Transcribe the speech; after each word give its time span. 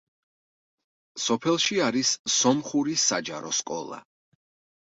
სოფელში 1.25 1.77
არის 1.89 2.13
სომხური 2.39 2.99
საჯარო 3.05 3.53
სკოლა. 3.59 4.01